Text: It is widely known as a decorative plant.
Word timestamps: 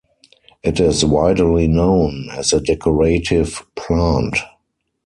It 0.63 0.79
is 0.79 1.05
widely 1.05 1.67
known 1.67 2.27
as 2.35 2.53
a 2.53 2.59
decorative 2.59 3.63
plant. 3.75 4.35